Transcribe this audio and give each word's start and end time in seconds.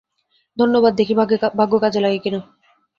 ধন্যবাদ, 0.57 0.93
দেখি 0.95 1.13
ভাগ্য 1.59 1.73
কাজে 1.79 1.99
লাগে 1.99 2.19
কিনা। 2.19 2.39